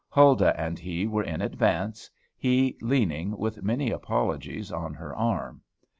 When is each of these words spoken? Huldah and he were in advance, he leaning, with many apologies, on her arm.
Huldah 0.09 0.59
and 0.59 0.79
he 0.79 1.05
were 1.05 1.21
in 1.21 1.43
advance, 1.43 2.09
he 2.35 2.75
leaning, 2.81 3.37
with 3.37 3.61
many 3.61 3.91
apologies, 3.91 4.71
on 4.71 4.95
her 4.95 5.15
arm. 5.15 5.61